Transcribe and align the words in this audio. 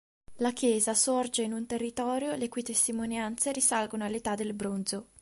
La 0.37 0.51
chiesa 0.51 0.95
sorge 0.95 1.43
in 1.43 1.53
un 1.53 1.67
territorio 1.67 2.33
le 2.35 2.49
cui 2.49 2.63
testimonianze 2.63 3.51
risalgono 3.51 4.03
all'età 4.03 4.33
del 4.33 4.55
bronzo. 4.55 5.09